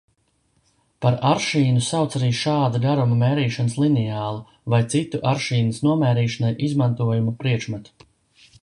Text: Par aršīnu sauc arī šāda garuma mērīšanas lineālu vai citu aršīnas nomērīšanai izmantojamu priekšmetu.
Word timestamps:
Par 1.05 1.17
aršīnu 1.31 1.83
sauc 1.87 2.17
arī 2.21 2.29
šāda 2.39 2.81
garuma 2.87 3.19
mērīšanas 3.21 3.77
lineālu 3.85 4.43
vai 4.75 4.81
citu 4.95 5.23
aršīnas 5.35 5.85
nomērīšanai 5.91 6.53
izmantojamu 6.71 7.41
priekšmetu. 7.45 8.09